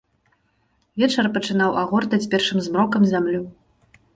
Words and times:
Вечар 1.03 1.27
пачынаў 1.35 1.77
агортаць 1.81 2.23
першым 2.33 2.57
змрокам 2.69 3.01
зямлю. 3.13 3.41